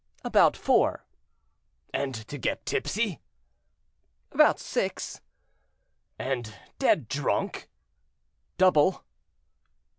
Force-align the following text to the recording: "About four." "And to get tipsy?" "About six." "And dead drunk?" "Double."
"About 0.23 0.57
four." 0.57 1.05
"And 1.93 2.15
to 2.27 2.39
get 2.39 2.65
tipsy?" 2.65 3.19
"About 4.31 4.59
six." 4.59 5.21
"And 6.17 6.55
dead 6.79 7.07
drunk?" 7.07 7.69
"Double." 8.57 9.03